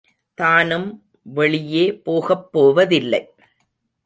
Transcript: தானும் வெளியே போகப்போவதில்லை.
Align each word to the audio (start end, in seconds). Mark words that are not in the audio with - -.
தானும் 0.37 0.87
வெளியே 1.21 2.01
போகப்போவதில்லை. 2.05 3.21